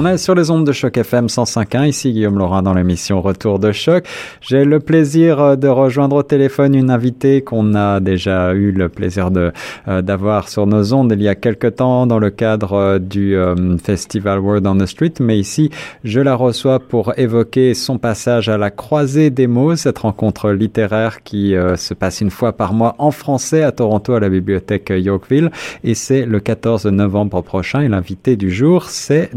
On 0.00 0.06
est 0.06 0.16
sur 0.16 0.36
les 0.36 0.48
ondes 0.52 0.64
de 0.64 0.70
Choc 0.70 0.96
FM 0.96 1.26
105.1. 1.26 1.88
Ici 1.88 2.12
Guillaume 2.12 2.38
Laurin 2.38 2.62
dans 2.62 2.72
l'émission 2.72 3.20
Retour 3.20 3.58
de 3.58 3.72
Choc. 3.72 4.06
J'ai 4.40 4.64
le 4.64 4.78
plaisir 4.78 5.40
euh, 5.40 5.56
de 5.56 5.66
rejoindre 5.66 6.14
au 6.14 6.22
téléphone 6.22 6.76
une 6.76 6.88
invitée 6.88 7.42
qu'on 7.42 7.74
a 7.74 7.98
déjà 7.98 8.54
eu 8.54 8.70
le 8.70 8.88
plaisir 8.88 9.32
de 9.32 9.50
euh, 9.88 10.00
d'avoir 10.00 10.48
sur 10.48 10.68
nos 10.68 10.94
ondes 10.94 11.10
il 11.10 11.20
y 11.20 11.26
a 11.26 11.34
quelque 11.34 11.66
temps 11.66 12.06
dans 12.06 12.20
le 12.20 12.30
cadre 12.30 12.74
euh, 12.74 12.98
du 13.00 13.36
festival 13.82 14.38
Word 14.38 14.60
on 14.66 14.76
the 14.76 14.86
Street. 14.86 15.14
Mais 15.18 15.36
ici, 15.36 15.70
je 16.04 16.20
la 16.20 16.36
reçois 16.36 16.78
pour 16.78 17.18
évoquer 17.18 17.74
son 17.74 17.98
passage 17.98 18.48
à 18.48 18.56
la 18.56 18.70
croisée 18.70 19.30
des 19.30 19.48
mots, 19.48 19.74
cette 19.74 19.98
rencontre 19.98 20.52
littéraire 20.52 21.24
qui 21.24 21.56
se 21.76 21.94
passe 21.94 22.20
une 22.20 22.30
fois 22.30 22.52
par 22.52 22.72
mois 22.72 22.94
en 22.98 23.10
français 23.10 23.64
à 23.64 23.72
Toronto 23.72 24.14
à 24.14 24.20
la 24.20 24.28
bibliothèque 24.28 24.92
Yorkville. 24.96 25.50
Et 25.82 25.94
c'est 25.94 26.24
le 26.24 26.38
14 26.38 26.86
novembre 26.86 27.42
prochain. 27.42 27.80
Et 27.80 27.88
l'invité 27.88 28.36
du 28.36 28.52
jour, 28.52 28.84
c'est 28.84 29.30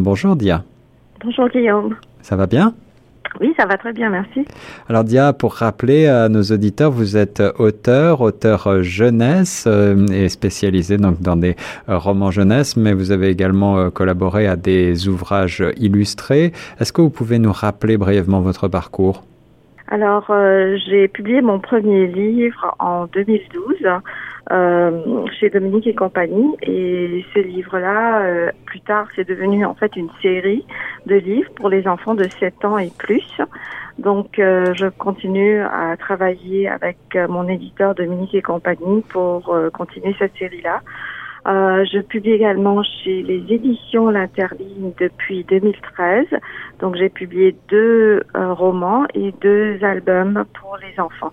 Bonjour 0.00 0.36
Dia. 0.36 0.64
Bonjour 1.22 1.48
Guillaume. 1.48 1.96
Ça 2.22 2.36
va 2.36 2.46
bien? 2.46 2.74
Oui, 3.40 3.54
ça 3.58 3.66
va 3.66 3.78
très 3.78 3.92
bien, 3.92 4.10
merci. 4.10 4.44
Alors 4.88 5.04
Dia, 5.04 5.32
pour 5.32 5.54
rappeler 5.54 6.06
à 6.06 6.28
nos 6.28 6.42
auditeurs, 6.42 6.90
vous 6.90 7.16
êtes 7.16 7.42
auteur, 7.58 8.20
auteur 8.20 8.82
jeunesse 8.82 9.64
euh, 9.66 10.06
et 10.08 10.28
spécialisé 10.28 10.98
donc 10.98 11.20
dans 11.20 11.36
des 11.36 11.56
euh, 11.88 11.98
romans 11.98 12.30
jeunesse, 12.30 12.76
mais 12.76 12.92
vous 12.92 13.10
avez 13.10 13.28
également 13.28 13.78
euh, 13.78 13.90
collaboré 13.90 14.46
à 14.46 14.56
des 14.56 15.08
ouvrages 15.08 15.64
illustrés. 15.78 16.52
Est-ce 16.78 16.92
que 16.92 17.00
vous 17.00 17.10
pouvez 17.10 17.38
nous 17.38 17.52
rappeler 17.52 17.96
brièvement 17.96 18.40
votre 18.40 18.68
parcours? 18.68 19.22
Alors, 19.92 20.24
j'ai 20.86 21.06
publié 21.06 21.42
mon 21.42 21.60
premier 21.60 22.06
livre 22.06 22.74
en 22.78 23.04
2012 23.08 23.76
euh, 24.50 25.26
chez 25.38 25.50
Dominique 25.50 25.86
et 25.86 25.94
compagnie. 25.94 26.56
Et 26.62 27.22
ce 27.34 27.40
livre-là, 27.40 28.22
euh, 28.22 28.50
plus 28.64 28.80
tard, 28.80 29.06
c'est 29.14 29.28
devenu 29.28 29.66
en 29.66 29.74
fait 29.74 29.94
une 29.94 30.08
série 30.22 30.64
de 31.04 31.16
livres 31.16 31.50
pour 31.56 31.68
les 31.68 31.86
enfants 31.86 32.14
de 32.14 32.26
7 32.40 32.64
ans 32.64 32.78
et 32.78 32.90
plus. 32.98 33.38
Donc, 33.98 34.38
euh, 34.38 34.72
je 34.72 34.86
continue 34.86 35.60
à 35.60 35.94
travailler 35.98 36.70
avec 36.70 36.96
mon 37.28 37.46
éditeur 37.46 37.94
Dominique 37.94 38.34
et 38.34 38.40
compagnie 38.40 39.02
pour 39.10 39.54
continuer 39.74 40.16
cette 40.18 40.34
série-là. 40.38 40.80
Euh, 41.46 41.84
je 41.92 42.00
publie 42.00 42.32
également 42.32 42.82
chez 42.82 43.22
les 43.22 43.42
éditions 43.52 44.10
L'Interligne 44.10 44.92
depuis 44.98 45.44
2013. 45.44 46.26
Donc 46.80 46.96
j'ai 46.96 47.08
publié 47.08 47.56
deux 47.68 48.22
romans 48.34 49.06
et 49.14 49.32
deux 49.40 49.82
albums 49.82 50.44
pour 50.60 50.78
les 50.78 51.00
enfants. 51.00 51.32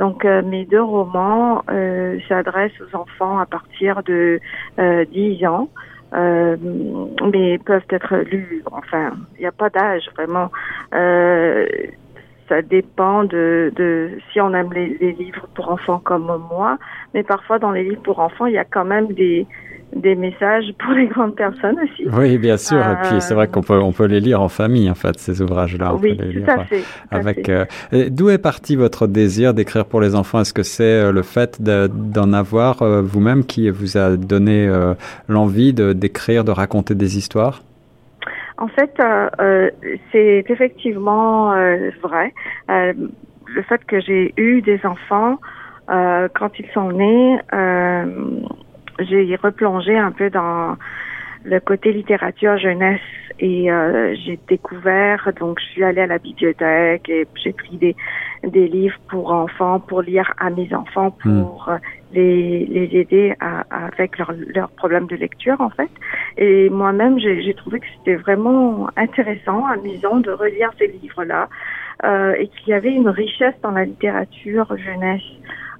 Donc 0.00 0.24
euh, 0.24 0.40
mes 0.42 0.64
deux 0.64 0.82
romans 0.82 1.62
euh, 1.70 2.18
s'adressent 2.26 2.80
aux 2.80 2.96
enfants 2.96 3.38
à 3.38 3.44
partir 3.44 4.02
de 4.02 4.40
euh, 4.78 5.04
10 5.04 5.44
ans. 5.46 5.68
Euh, 6.12 6.56
mais 7.30 7.58
peuvent 7.58 7.84
être 7.90 8.16
lus. 8.16 8.64
Enfin, 8.72 9.12
il 9.36 9.42
n'y 9.42 9.46
a 9.46 9.52
pas 9.52 9.70
d'âge 9.70 10.08
vraiment. 10.16 10.50
Ça 12.50 12.62
dépend 12.62 13.22
de, 13.24 13.72
de 13.76 14.10
si 14.30 14.40
on 14.40 14.52
aime 14.52 14.72
les, 14.74 14.98
les, 15.00 15.12
livres 15.12 15.46
pour 15.54 15.70
enfants 15.70 16.00
comme 16.04 16.26
moi. 16.50 16.78
Mais 17.14 17.22
parfois 17.22 17.58
dans 17.60 17.70
les 17.70 17.84
livres 17.84 18.02
pour 18.02 18.18
enfants, 18.18 18.46
il 18.46 18.54
y 18.54 18.58
a 18.58 18.64
quand 18.64 18.84
même 18.84 19.06
des 19.12 19.46
des 19.94 20.14
messages 20.14 20.66
pour 20.78 20.92
les 20.92 21.06
grandes 21.08 21.34
personnes 21.34 21.76
aussi. 21.82 22.08
Oui, 22.12 22.38
bien 22.38 22.56
sûr. 22.56 22.78
Et 22.78 23.08
puis 23.08 23.20
c'est 23.20 23.34
vrai 23.34 23.48
qu'on 23.48 23.62
peut 23.62 23.80
on 23.80 23.92
peut 23.92 24.04
les 24.04 24.20
lire 24.20 24.40
en 24.40 24.48
famille 24.48 24.90
en 24.90 24.94
fait 24.94 25.18
ces 25.18 25.42
ouvrages-là. 25.42 25.94
Oui, 25.94 26.16
tout 26.16 26.50
à 26.50 26.64
fait. 26.64 26.82
avec 27.10 27.48
euh, 27.48 27.64
d'où 28.10 28.28
est 28.28 28.38
parti 28.38 28.76
votre 28.76 29.06
désir 29.06 29.54
d'écrire 29.54 29.84
pour 29.84 30.00
les 30.00 30.14
enfants? 30.14 30.40
Est-ce 30.40 30.52
que 30.52 30.62
c'est 30.62 30.84
euh, 30.84 31.12
le 31.12 31.22
fait 31.22 31.60
d'en 31.60 32.32
avoir 32.32 32.82
euh, 32.82 33.02
vous-même 33.02 33.44
qui 33.44 33.68
vous 33.70 33.96
a 33.96 34.16
donné 34.16 34.70
l'envie 35.28 35.72
de 35.72 35.92
d'écrire, 35.92 36.44
de 36.44 36.52
raconter 36.52 36.94
des 36.94 37.18
histoires? 37.18 37.62
En 38.60 38.68
fait, 38.68 39.02
c'est 40.12 40.44
effectivement 40.48 41.52
vrai. 42.02 42.32
le 42.68 43.62
fait 43.62 43.84
que 43.86 44.00
j'ai 44.00 44.32
eu 44.36 44.60
des 44.62 44.84
enfants 44.84 45.38
quand 45.88 46.58
ils 46.58 46.68
sont 46.72 46.92
nés 46.92 47.38
j'ai 49.08 49.36
replongé 49.36 49.96
un 49.96 50.12
peu 50.12 50.30
dans 50.30 50.76
le 51.44 51.58
côté 51.60 51.92
littérature 51.92 52.58
jeunesse 52.58 53.00
et 53.38 53.70
euh, 53.72 54.14
j'ai 54.22 54.38
découvert 54.48 55.30
donc 55.40 55.58
je 55.58 55.64
suis 55.66 55.84
allée 55.84 56.02
à 56.02 56.06
la 56.06 56.18
bibliothèque 56.18 57.08
et 57.08 57.26
j'ai 57.42 57.52
pris 57.52 57.78
des 57.78 57.96
des 58.44 58.68
livres 58.68 58.98
pour 59.08 59.32
enfants 59.32 59.80
pour 59.80 60.02
lire 60.02 60.34
à 60.38 60.50
mes 60.50 60.72
enfants 60.74 61.16
hmm. 61.24 61.42
pour 61.42 61.70
les 62.12 62.66
les 62.66 62.90
aider 62.98 63.34
à, 63.40 63.64
avec 63.70 64.18
leurs 64.18 64.34
leur 64.54 64.68
problèmes 64.70 65.06
de 65.06 65.16
lecture 65.16 65.58
en 65.60 65.70
fait 65.70 65.90
et 66.36 66.70
moi-même 66.70 67.18
j'ai 67.18 67.54
trouvé 67.54 67.80
que 67.80 67.86
c'était 67.98 68.16
vraiment 68.16 68.88
intéressant 68.96 69.66
amusant 69.66 70.18
de 70.18 70.30
relire 70.30 70.70
ces 70.78 70.88
livres 70.88 71.24
là 71.24 71.48
euh, 72.04 72.34
et 72.38 72.48
qu'il 72.48 72.68
y 72.68 72.72
avait 72.72 72.92
une 72.92 73.08
richesse 73.08 73.54
dans 73.62 73.72
la 73.72 73.84
littérature 73.84 74.76
jeunesse 74.76 75.22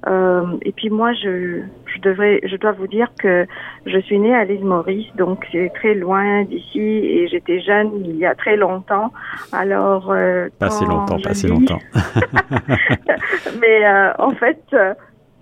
euh, 0.07 0.57
et 0.63 0.73
puis 0.73 0.89
moi, 0.89 1.13
je, 1.13 1.61
je 1.87 2.01
devrais, 2.01 2.41
je 2.45 2.57
dois 2.57 2.73
vous 2.73 2.87
dire 2.87 3.09
que 3.19 3.47
je 3.85 3.99
suis 4.01 4.19
née 4.19 4.35
à 4.35 4.45
l'île 4.45 4.65
Maurice, 4.65 5.09
donc 5.17 5.45
c'est 5.53 5.71
très 5.75 5.95
loin 5.95 6.45
d'ici 6.45 6.81
et 6.81 7.29
j'étais 7.29 7.61
jeune 7.61 7.91
il 8.05 8.17
y 8.17 8.25
a 8.25 8.35
très 8.35 8.57
longtemps. 8.57 9.13
Alors 9.53 10.11
euh, 10.11 10.49
pas 10.59 10.71
si 10.71 10.85
longtemps, 10.87 11.19
pas 11.21 11.35
si 11.35 11.49
longtemps. 11.49 11.81
Mais 13.61 13.87
euh, 13.87 14.13
en 14.19 14.31
fait, 14.31 14.63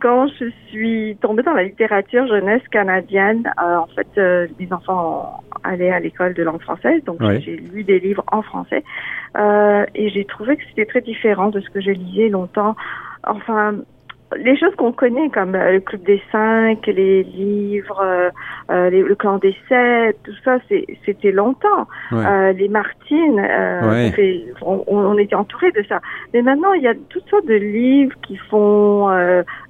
quand 0.00 0.28
je 0.38 0.50
suis 0.68 1.16
tombée 1.20 1.42
dans 1.42 1.54
la 1.54 1.64
littérature 1.64 2.26
jeunesse 2.26 2.62
canadienne, 2.70 3.50
euh, 3.60 3.76
en 3.76 3.86
fait, 3.86 4.06
euh, 4.16 4.46
mes 4.58 4.72
enfants 4.72 5.42
allaient 5.64 5.90
à 5.90 6.00
l'école 6.00 6.34
de 6.34 6.42
langue 6.42 6.60
française, 6.60 7.02
donc 7.04 7.20
j'ai 7.40 7.56
lu 7.56 7.84
des 7.84 7.98
livres 7.98 8.24
en 8.30 8.42
français 8.42 8.84
euh, 9.36 9.84
et 9.94 10.08
j'ai 10.10 10.24
trouvé 10.24 10.56
que 10.56 10.62
c'était 10.68 10.86
très 10.86 11.00
différent 11.00 11.48
de 11.48 11.60
ce 11.60 11.68
que 11.70 11.80
je 11.80 11.90
lisais 11.90 12.28
longtemps. 12.28 12.76
Enfin, 13.26 13.74
les 14.36 14.58
choses 14.58 14.74
qu'on 14.76 14.92
connaît 14.92 15.30
comme 15.30 15.54
euh, 15.54 15.72
le 15.72 15.80
club 15.80 16.02
des 16.02 16.20
cinq, 16.30 16.86
les 16.86 17.22
livres, 17.22 18.00
euh, 18.02 18.30
euh 18.70 18.90
le 18.90 19.14
clan 19.14 19.38
des 19.38 19.56
sept, 19.68 20.18
tout 20.22 20.32
ça, 20.44 20.58
c'était 21.04 21.32
longtemps. 21.32 21.86
Euh, 22.12 22.52
les 22.52 22.68
Martines, 22.68 23.40
on, 24.62 24.84
on, 24.86 25.18
était 25.18 25.34
entouré 25.34 25.70
de 25.72 25.82
ça. 25.88 26.00
Mais 26.34 26.42
maintenant, 26.42 26.72
il 26.72 26.82
y 26.82 26.88
a 26.88 26.94
toutes 27.08 27.28
sortes 27.28 27.46
de 27.46 27.54
livres 27.54 28.16
qui 28.26 28.36
font 28.36 29.06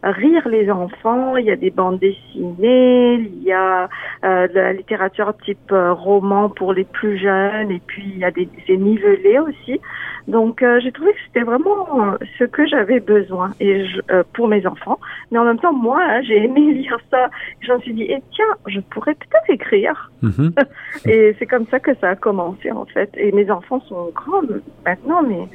rire 0.02 0.48
les 0.48 0.70
enfants. 0.70 1.36
Il 1.36 1.46
y 1.46 1.50
a 1.50 1.56
des 1.56 1.70
bandes 1.70 1.98
dessinées, 1.98 3.14
il 3.14 3.42
y 3.42 3.52
a 3.52 3.88
de 4.22 4.54
la 4.54 4.72
littérature 4.72 5.34
type 5.44 5.70
roman 5.70 6.48
pour 6.48 6.72
les 6.72 6.84
plus 6.84 7.18
jeunes, 7.18 7.70
et 7.70 7.80
puis 7.86 8.04
il 8.06 8.18
y 8.18 8.24
a 8.24 8.30
des, 8.30 8.48
des 8.66 8.76
nivelés 8.76 9.38
aussi. 9.38 9.80
Donc 10.28 10.62
euh, 10.62 10.78
j'ai 10.80 10.92
trouvé 10.92 11.12
que 11.12 11.18
c'était 11.26 11.44
vraiment 11.44 11.86
euh, 12.12 12.18
ce 12.38 12.44
que 12.44 12.66
j'avais 12.66 13.00
besoin 13.00 13.52
et 13.60 13.86
je, 13.86 14.00
euh, 14.10 14.22
pour 14.48 14.56
mes 14.56 14.66
enfants. 14.66 14.98
Mais 15.30 15.38
en 15.38 15.44
même 15.44 15.58
temps, 15.58 15.72
moi, 15.72 16.00
hein, 16.02 16.22
j'ai 16.22 16.44
aimé 16.44 16.60
lire 16.72 16.98
ça. 17.10 17.30
Je 17.60 17.72
me 17.72 17.80
suis 17.80 17.94
dit, 17.94 18.06
eh, 18.08 18.22
tiens, 18.34 18.56
je 18.66 18.80
pourrais 18.80 19.14
peut-être 19.14 19.50
écrire. 19.50 20.10
Mhm. 20.22 20.52
et 21.06 21.36
c'est 21.38 21.46
comme 21.46 21.66
ça 21.66 21.78
que 21.80 21.94
ça 22.00 22.10
a 22.10 22.16
commencé 22.16 22.70
en 22.70 22.86
fait. 22.86 23.10
Et 23.16 23.32
mes 23.32 23.50
enfants 23.50 23.80
sont 23.88 24.10
grands 24.14 24.42
maintenant, 24.84 25.22
mais 25.22 25.48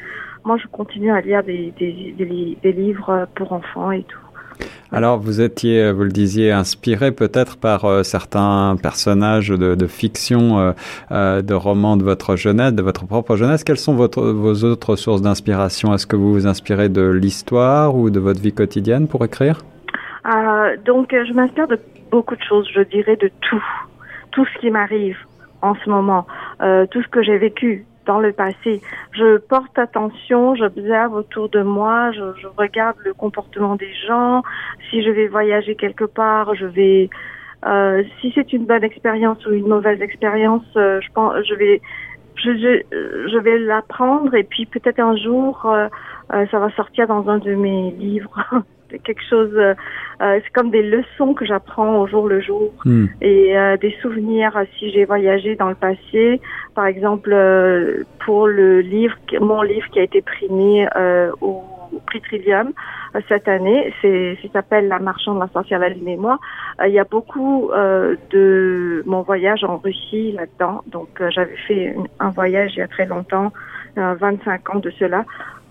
moi, 0.46 0.58
je 0.58 0.68
continue 0.68 1.12
à 1.12 1.22
lire 1.22 1.44
des, 1.44 1.74
des, 1.80 2.14
des, 2.18 2.58
des 2.62 2.72
livres 2.72 3.28
pour 3.36 3.54
enfants 3.54 3.92
et 3.92 4.04
tout. 4.04 4.20
Alors, 4.94 5.18
vous 5.18 5.42
étiez, 5.42 5.92
vous 5.92 6.04
le 6.04 6.12
disiez, 6.12 6.52
inspiré 6.52 7.12
peut-être 7.12 7.58
par 7.58 7.86
euh, 7.86 8.04
certains 8.04 8.76
personnages 8.82 9.50
de, 9.50 9.88
fiction, 9.88 10.60
euh, 10.60 10.72
euh, 11.12 11.42
de 11.42 11.56
romans 11.56 11.98
de 11.98 12.04
votre 12.04 12.36
jeunesse, 12.36 12.74
de 12.74 12.84
votre 12.84 13.08
propre 13.08 13.36
jeunesse. 13.36 13.64
Quelles 13.64 13.80
sont 13.80 13.96
vos 13.96 14.64
autres 14.64 14.96
sources 14.96 15.24
d'inspiration? 15.24 15.96
Est-ce 15.96 16.06
que 16.06 16.16
vous 16.16 16.32
vous 16.32 16.46
inspirez 16.46 16.90
de 16.90 17.02
l'histoire 17.10 17.96
ou 17.96 18.12
de 18.12 18.20
votre 18.20 18.40
vie 18.40 18.54
quotidienne 18.54 19.08
pour 19.08 19.26
écrire? 19.26 19.62
Donc, 20.86 21.10
je 21.12 21.34
m'inspire 21.34 21.68
de 21.68 21.80
beaucoup 22.12 22.36
de 22.36 22.44
choses, 22.44 22.70
je 22.72 22.82
dirais 22.82 23.16
de 23.16 23.32
tout, 23.42 23.64
tout 24.32 24.46
ce 24.46 24.60
qui 24.60 24.70
m'arrive 24.70 25.18
en 25.64 25.74
ce 25.84 25.90
moment, 25.90 26.28
tout 26.60 27.02
ce 27.02 27.08
que 27.08 27.24
j'ai 27.24 27.38
vécu, 27.40 27.86
dans 28.06 28.20
le 28.20 28.32
passé. 28.32 28.82
Je 29.12 29.38
porte 29.38 29.78
attention, 29.78 30.56
j'observe 30.56 31.14
autour 31.14 31.50
de 31.50 31.62
moi, 31.62 32.12
je, 32.12 32.34
je, 32.42 32.48
regarde 32.58 32.98
le 33.04 33.14
comportement 33.14 33.76
des 33.76 33.94
gens. 34.08 34.44
Si 34.90 35.04
je 35.04 35.10
vais 35.10 35.28
voyager 35.28 35.76
quelque 35.76 36.06
part, 36.06 36.56
je 36.56 36.66
vais. 36.66 37.10
Euh, 37.66 38.04
si 38.20 38.32
c'est 38.36 38.52
une 38.52 38.66
bonne 38.66 38.84
expérience 38.84 39.46
ou 39.46 39.54
une 39.54 39.68
mauvaise 39.68 40.02
expérience, 40.02 40.66
euh, 40.76 41.00
je 41.02 41.08
pense, 41.14 41.34
je 41.48 41.56
vais, 41.56 41.82
je, 42.36 42.52
je, 43.32 43.38
vais 43.38 43.60
l'apprendre 43.60 44.34
et 44.36 44.44
puis 44.44 44.66
peut-être 44.66 45.00
un 45.00 45.16
jour, 45.16 45.66
euh, 45.66 45.88
euh, 46.34 46.46
ça 46.52 46.60
va 46.60 46.70
sortir 46.72 47.08
dans 47.08 47.30
un 47.30 47.38
de 47.38 47.54
mes 47.56 47.92
livres 47.92 48.44
quelque 49.00 49.24
chose, 49.30 49.52
euh, 49.56 49.74
c'est 50.20 50.52
comme 50.54 50.72
des 50.72 50.84
leçons 50.84 51.34
que 51.34 51.46
j'apprends 51.46 52.02
au 52.02 52.08
jour 52.08 52.28
le 52.28 52.42
jour 52.42 52.72
hmm. 52.86 53.06
et 53.22 53.56
des 53.80 53.96
souvenirs 54.02 54.54
si 54.78 54.92
j'ai 54.92 55.06
voyagé 55.06 55.56
dans 55.56 55.70
le 55.70 55.76
passé. 55.76 56.42
Par 56.76 56.86
exemple, 56.86 57.36
pour 58.26 58.48
le 58.48 58.82
livre, 58.82 59.16
mon 59.40 59.62
livre 59.62 59.88
qui 59.92 60.00
a 60.00 60.04
été 60.04 60.22
primé 60.22 60.88
au 61.42 61.64
prix 62.06 62.22
Trillium 62.22 62.72
cette 63.28 63.48
année, 63.48 63.94
c'est, 64.02 64.38
ça 64.42 64.48
s'appelle 64.54 64.88
La 64.88 65.00
marchande, 65.00 65.40
la 65.40 65.48
sorcière, 65.48 65.80
la 65.80 65.90
lune 65.90 66.08
et 66.08 66.18
moi. 66.18 66.40
il 66.86 66.92
y 66.92 67.00
a 67.00 67.04
beaucoup 67.04 67.72
de 68.32 69.04
mon 69.06 69.22
voyage 69.22 69.64
en 69.64 69.78
Russie 69.78 70.32
là-dedans. 70.32 70.82
Donc, 70.88 71.22
j'avais 71.30 71.58
fait 71.68 71.96
un 72.20 72.30
voyage 72.30 72.72
il 72.76 72.80
y 72.80 72.84
a 72.84 72.88
très 72.88 73.06
longtemps, 73.06 73.52
25 73.96 74.76
ans 74.76 74.80
de 74.80 74.90
cela, 74.92 75.26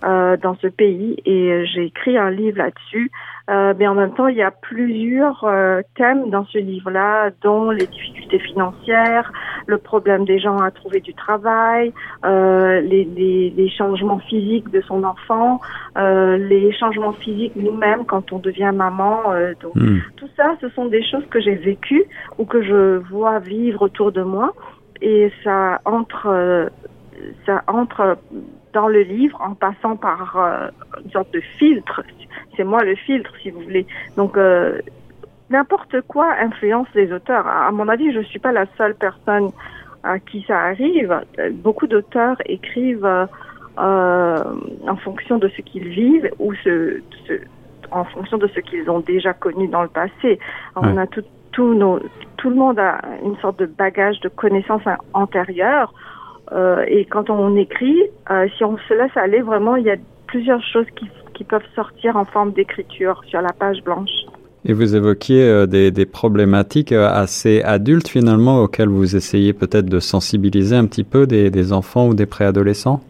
euh, 0.05 0.37
dans 0.37 0.57
ce 0.57 0.67
pays 0.67 1.17
et 1.25 1.65
j'ai 1.67 1.85
écrit 1.87 2.19
un 2.19 2.31
livre 2.31 2.59
là-dessus. 2.59 3.11
Euh, 3.51 3.75
mais 3.77 3.89
en 3.89 3.95
même 3.95 4.15
temps, 4.15 4.29
il 4.29 4.37
y 4.37 4.43
a 4.43 4.53
plusieurs 4.53 5.43
euh, 5.45 5.83
thèmes 5.97 6.31
dans 6.31 6.45
ce 6.47 6.59
livre-là, 6.59 7.31
dont 7.43 7.71
les 7.71 7.87
difficultés 7.87 8.39
financières, 8.39 9.33
le 9.67 9.79
problème 9.79 10.25
des 10.25 10.39
gens 10.39 10.59
à 10.59 10.71
trouver 10.71 11.01
du 11.01 11.13
travail, 11.13 11.93
euh, 12.25 12.81
les, 12.81 13.05
les, 13.05 13.51
les, 13.51 13.69
changements 13.69 14.21
physiques 14.21 14.71
de 14.71 14.81
son 14.83 15.03
enfant, 15.03 15.61
euh, 15.99 16.37
les 16.37 16.73
changements 16.73 17.13
physiques 17.13 17.57
nous-mêmes 17.57 18.05
quand 18.07 18.33
on 18.33 18.39
devient 18.39 18.73
maman. 18.73 19.23
donc, 19.61 19.75
hmm. 19.75 19.99
Tout 20.17 20.29
ça, 20.37 20.57
ce 20.61 20.69
sont 20.71 20.87
des 20.87 21.03
choses 21.03 21.27
que 21.29 21.41
j'ai 21.41 21.57
vécues 21.57 22.05
ou 22.39 22.45
que 22.45 22.63
je 22.63 22.99
vois 23.11 23.41
vivre 23.41 23.83
autour 23.83 24.13
de 24.13 24.23
moi 24.23 24.53
et 25.01 25.33
ça 25.43 25.81
entre 25.85 26.71
ça 27.47 27.63
entre 27.67 28.19
dans 28.73 28.89
le 28.89 29.03
livre 29.03 29.41
en 29.41 29.55
passant 29.55 29.97
par 29.97 30.37
euh, 30.37 30.69
une 31.05 31.11
sorte 31.11 31.33
de 31.33 31.41
filtre. 31.41 32.03
C'est 32.57 32.65
moi 32.65 32.83
le 32.83 32.95
filtre, 32.95 33.31
si 33.43 33.51
vous 33.51 33.61
voulez. 33.61 33.87
Donc, 34.17 34.37
euh, 34.37 34.81
n'importe 35.51 36.01
quoi 36.03 36.33
influence 36.41 36.89
les 36.95 37.13
auteurs. 37.13 37.47
À 37.47 37.71
mon 37.71 37.89
avis, 37.89 38.13
je 38.13 38.19
ne 38.19 38.25
suis 38.25 38.39
pas 38.39 38.53
la 38.53 38.67
seule 38.79 38.95
personne 38.95 39.51
à 40.03 40.19
qui 40.19 40.45
ça 40.49 40.59
arrive. 40.59 41.21
Beaucoup 41.53 41.87
d'auteurs 41.87 42.37
écrivent 42.47 43.29
euh, 43.79 44.45
en 44.89 44.97
fonction 44.97 45.39
de 45.39 45.49
ce 45.49 45.63
qu'ils 45.63 45.89
vivent 45.89 46.31
ou 46.39 46.55
ce, 46.55 47.01
en 47.91 48.05
fonction 48.05 48.39
de 48.39 48.49
ce 48.49 48.61
qu'ils 48.61 48.91
ont 48.91 49.01
déjà 49.01 49.33
connu 49.33 49.69
dans 49.69 49.83
le 49.83 49.89
passé. 49.89 50.39
On 50.77 50.97
a 50.97 51.07
tout, 51.07 51.23
tout, 51.53 51.75
nos, 51.75 52.01
tout 52.37 52.51
le 52.51 52.57
monde 52.57 52.79
a 52.79 53.01
une 53.23 53.37
sorte 53.39 53.59
de 53.59 53.67
bagage 53.67 54.21
de 54.21 54.29
connaissances 54.29 54.83
antérieures 55.13 55.93
euh, 56.55 56.85
et 56.87 57.05
quand 57.07 57.31
on 57.31 57.57
écrit, 57.57 57.99
euh, 58.31 58.47
si 58.57 58.65
on 58.65 58.77
se 58.77 58.95
laisse 58.95 59.17
aller, 59.17 59.41
vraiment, 59.41 59.77
il 59.77 59.85
y 59.85 59.91
a 59.91 59.97
plusieurs 60.27 60.63
choses 60.63 60.87
qui, 60.97 61.09
qui 61.35 61.45
peuvent 61.45 61.67
sortir 61.75 62.17
en 62.17 62.25
forme 62.25 62.53
d'écriture 62.53 63.23
sur 63.27 63.41
la 63.41 63.53
page 63.53 63.83
blanche. 63.83 64.11
Et 64.65 64.73
vous 64.73 64.95
évoquiez 64.95 65.43
euh, 65.43 65.67
des, 65.67 65.91
des, 65.91 66.07
problématiques 66.07 66.93
assez 66.93 67.63
adultes 67.63 68.09
finalement 68.09 68.61
auxquelles 68.61 68.89
vous 68.89 69.17
essayez 69.17 69.53
peut-être 69.53 69.87
de 69.87 69.99
sensibiliser 69.99 70.77
un 70.77 70.87
petit 70.87 71.05
peu 71.05 71.27
des, 71.27 71.51
des 71.51 71.73
enfants 71.73 72.09
ou 72.09 72.15
des 72.15 72.27
préadolescents? 72.27 73.01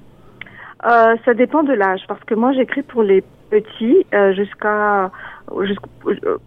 Ça 0.85 1.35
dépend 1.35 1.63
de 1.63 1.73
l'âge 1.73 2.01
parce 2.09 2.23
que 2.25 2.35
moi 2.35 2.53
j'écris 2.55 2.83
pour 2.83 3.05
les 3.05 3.23
petits 3.51 4.05
jusqu'à 4.35 5.13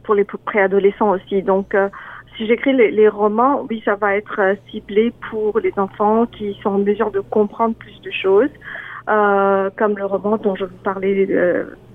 pour 0.04 0.14
les 0.14 0.26
préadolescents 0.26 1.12
aussi. 1.12 1.42
Donc 1.42 1.74
si 2.38 2.48
j'écris 2.48 2.74
les, 2.74 3.10
romans, 3.10 3.66
oui, 3.70 3.82
ça 3.86 3.96
va 3.96 4.16
être 4.16 4.40
euh, 4.40 4.56
ciblé 4.70 5.14
pour 5.30 5.60
les 5.60 5.74
enfants 5.78 6.26
qui 6.26 6.58
sont 6.62 6.70
en 6.70 6.78
mesure 6.80 7.12
de 7.12 7.20
comprendre 7.20 7.76
plus 7.76 8.02
de 8.02 8.12
choses, 8.12 8.50
euh, 9.10 9.70
comme 9.78 9.98
le 9.98 10.06
roman 10.06 10.38
dont 10.38 10.56
je 10.56 10.66
vous 10.66 10.78
parlais 10.84 11.28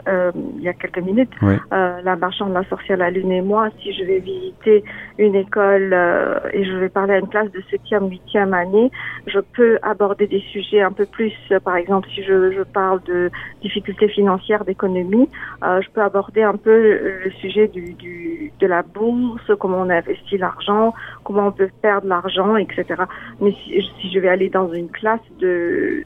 euh, 0.06 0.20
euh, 0.20 0.32
il 0.56 0.62
y 0.62 0.68
a 0.68 0.72
quelques 0.72 0.98
minutes, 0.98 1.30
euh, 1.42 2.00
La 2.02 2.16
marchande, 2.16 2.52
la 2.52 2.64
sorcière, 2.64 2.98
la 2.98 3.10
lune 3.10 3.32
et 3.32 3.42
moi, 3.42 3.68
si 3.82 3.92
je 3.92 4.04
vais 4.04 4.18
visiter 4.18 4.84
une 5.18 5.34
école 5.34 5.90
euh, 5.92 6.38
et 6.52 6.64
je 6.64 6.72
vais 6.72 6.88
parler 6.88 7.14
à 7.14 7.18
une 7.18 7.28
classe 7.28 7.50
de 7.52 7.60
7e, 7.60 8.10
8e 8.10 8.52
année, 8.52 8.90
je 9.26 9.38
peux 9.40 9.78
aborder 9.82 10.26
des 10.26 10.40
sujets 10.52 10.82
un 10.82 10.92
peu 10.92 11.06
plus, 11.06 11.32
par 11.64 11.76
exemple, 11.76 12.08
si 12.14 12.22
je, 12.22 12.52
je 12.52 12.62
parle 12.62 13.02
de 13.04 13.30
difficultés 13.62 14.08
financières, 14.08 14.64
d'économie, 14.64 15.28
je 15.62 15.90
peux 15.92 16.02
aborder 16.02 16.42
un 16.42 16.56
peu 16.56 17.22
le 17.24 17.30
sujet 17.40 17.68
du, 17.68 17.94
du, 17.94 18.52
de 18.58 18.66
la 18.66 18.82
bourse, 18.82 19.50
comment 19.58 19.78
on 19.78 19.90
investit 19.90 20.38
l'argent, 20.38 20.94
comment 21.24 21.48
on 21.48 21.52
peut 21.52 21.70
perdre 21.82 22.06
l'argent, 22.08 22.56
etc. 22.56 22.84
Mais 23.40 23.52
si, 23.52 23.82
si 24.00 24.12
je 24.12 24.18
vais 24.18 24.28
aller 24.28 24.48
dans 24.48 24.72
une 24.72 24.88
classe 24.88 25.20
de 25.40 26.04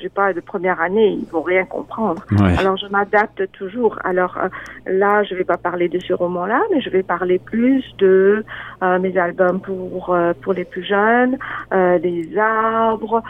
j'ai 0.00 0.08
pas 0.08 0.32
de 0.32 0.40
première 0.40 0.80
année, 0.80 1.18
ils 1.20 1.30
vont 1.30 1.42
rien 1.42 1.64
comprendre. 1.64 2.24
Alors 2.58 2.76
je 2.76 2.86
m'adapte 2.86 3.50
toujours. 3.52 3.98
Alors 4.04 4.38
euh, 4.38 4.48
là, 4.86 5.22
je 5.24 5.34
vais 5.34 5.44
pas 5.44 5.56
parler 5.56 5.88
de 5.88 5.98
ce 5.98 6.12
roman-là, 6.12 6.60
mais 6.72 6.80
je 6.80 6.90
vais 6.90 7.02
parler 7.02 7.38
plus 7.38 7.84
de 7.98 8.44
euh, 8.82 8.98
mes 8.98 9.16
albums 9.16 9.60
pour 9.60 10.14
euh, 10.14 10.32
pour 10.42 10.52
les 10.52 10.64
plus 10.64 10.84
jeunes, 10.84 11.38
des 11.70 12.36
arbres 12.38 13.22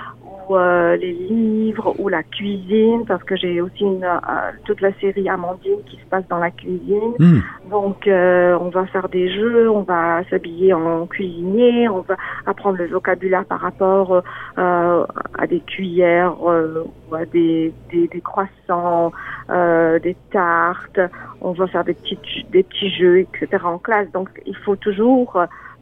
euh, 0.57 0.97
les 0.97 1.13
livres 1.13 1.95
ou 1.99 2.09
la 2.09 2.23
cuisine, 2.23 3.05
parce 3.07 3.23
que 3.25 3.37
j'ai 3.37 3.61
aussi 3.61 3.85
une, 3.85 4.05
euh, 4.05 4.51
toute 4.65 4.81
la 4.81 4.93
série 5.01 5.29
Amandine 5.29 5.83
qui 5.87 5.97
se 5.97 6.05
passe 6.07 6.27
dans 6.29 6.39
la 6.39 6.51
cuisine. 6.51 7.15
Hmm. 7.19 7.41
Donc, 7.71 8.07
euh, 8.07 8.57
on 8.61 8.69
va 8.69 8.87
faire 8.87 9.09
des 9.09 9.33
jeux, 9.33 9.71
on 9.71 9.83
va 9.83 10.23
s'habiller 10.31 10.73
en 10.73 11.07
cuisinier, 11.07 11.89
on 11.89 12.01
va 12.01 12.17
apprendre 12.47 12.79
le 12.79 12.87
vocabulaire 12.87 13.45
par 13.45 13.61
rapport 13.61 14.23
à 14.57 15.47
des 15.49 15.61
cuillères 15.61 16.35
ou 16.43 17.15
à 17.15 17.25
des, 17.27 17.73
des, 17.91 18.09
des 18.09 18.21
croissants, 18.21 19.13
des 19.49 20.17
tartes. 20.31 21.01
On 21.41 21.53
va 21.53 21.67
faire 21.67 21.85
des 21.85 21.95
petits, 21.95 22.19
des 22.51 22.63
petits 22.63 22.91
jeux, 22.91 23.21
etc. 23.21 23.65
en 23.65 23.79
classe. 23.79 24.11
Donc, 24.13 24.29
il 24.47 24.57
faut 24.57 24.77
toujours 24.77 25.39